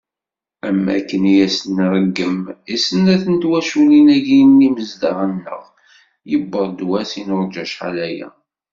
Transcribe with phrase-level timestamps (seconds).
[0.67, 2.37] Am wakken i asen-nṛeggem
[2.73, 5.61] i snat n twaculin-agi d yimezdaɣ-nneɣ,
[6.29, 8.29] yewweḍ-d wass i nurǧa acḥal-aya.